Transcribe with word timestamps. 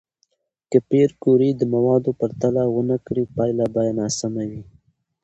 که 0.69 0.77
پېیر 0.89 1.09
کوري 1.23 1.49
د 1.55 1.61
موادو 1.73 2.11
پرتله 2.19 2.63
ونه 2.75 2.97
کړي، 3.05 3.23
پایله 3.35 3.65
به 3.73 3.81
ناسم 3.99 4.33
وي. 4.49 4.61